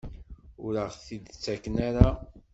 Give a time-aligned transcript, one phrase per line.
[0.65, 2.09] Ur aɣ-t-id-ttaken ara?